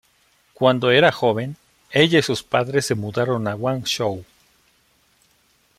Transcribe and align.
Cuando 0.55 0.89
era 0.89 1.11
joven, 1.11 1.57
ella 1.91 2.17
y 2.17 2.21
sus 2.23 2.41
padres 2.41 2.87
se 2.87 2.95
mudaron 2.95 3.47
a 3.47 3.53
Guangzhou. 3.53 4.25